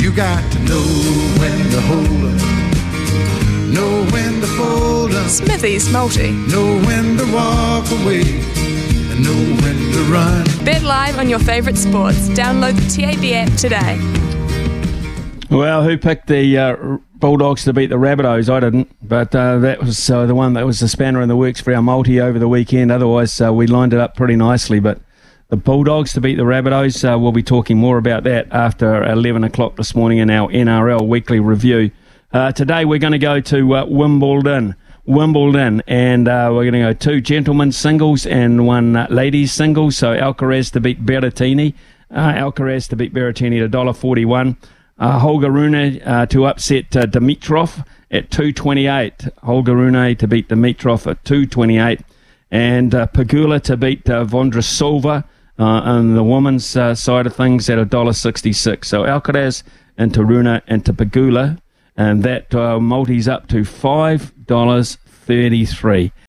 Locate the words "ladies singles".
39.10-39.96